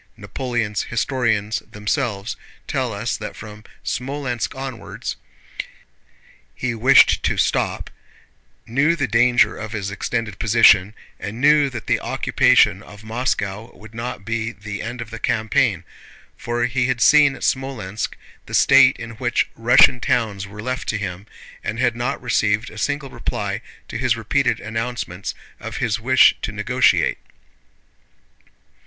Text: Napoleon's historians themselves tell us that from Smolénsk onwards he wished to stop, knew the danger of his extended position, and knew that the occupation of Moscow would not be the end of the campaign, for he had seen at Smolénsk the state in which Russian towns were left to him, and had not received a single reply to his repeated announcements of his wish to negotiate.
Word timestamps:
Napoleon's 0.17 0.81
historians 0.85 1.59
themselves 1.59 2.35
tell 2.67 2.91
us 2.91 3.15
that 3.17 3.35
from 3.35 3.63
Smolénsk 3.85 4.55
onwards 4.57 5.15
he 6.55 6.73
wished 6.73 7.21
to 7.21 7.37
stop, 7.37 7.91
knew 8.65 8.95
the 8.95 9.07
danger 9.07 9.55
of 9.59 9.73
his 9.73 9.91
extended 9.91 10.39
position, 10.39 10.95
and 11.19 11.39
knew 11.39 11.69
that 11.69 11.85
the 11.85 11.99
occupation 11.99 12.81
of 12.81 13.03
Moscow 13.03 13.69
would 13.77 13.93
not 13.93 14.25
be 14.25 14.51
the 14.51 14.81
end 14.81 15.01
of 15.01 15.11
the 15.11 15.19
campaign, 15.19 15.83
for 16.35 16.65
he 16.65 16.87
had 16.87 16.99
seen 16.99 17.35
at 17.35 17.43
Smolénsk 17.43 18.15
the 18.47 18.55
state 18.55 18.97
in 18.97 19.11
which 19.17 19.51
Russian 19.53 19.99
towns 19.99 20.47
were 20.47 20.63
left 20.63 20.89
to 20.89 20.97
him, 20.97 21.27
and 21.63 21.77
had 21.77 21.95
not 21.95 22.19
received 22.19 22.71
a 22.71 22.77
single 22.79 23.11
reply 23.11 23.61
to 23.89 23.99
his 23.99 24.17
repeated 24.17 24.59
announcements 24.59 25.35
of 25.59 25.77
his 25.77 25.99
wish 25.99 26.35
to 26.41 26.51
negotiate. 26.51 27.19